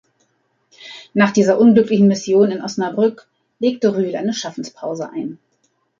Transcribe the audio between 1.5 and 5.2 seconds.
unglücklichen Mission in Osnabrück legte Rühl eine Schaffenspause